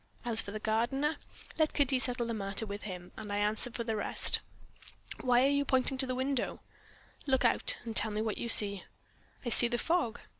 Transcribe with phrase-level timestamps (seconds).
[0.25, 1.17] As for the gardener,
[1.59, 4.39] let Kitty settle the matter with him, and I answer for the rest.
[5.19, 6.59] Why are you pointing to the window?"
[7.27, 8.83] "Look out, and tell me what you see."
[9.45, 10.19] "I see the fog."